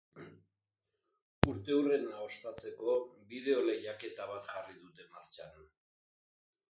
[1.51, 2.95] Urteurrena ospatzeko,
[3.33, 5.61] bideo lehiaketa bat jarri dute martxan.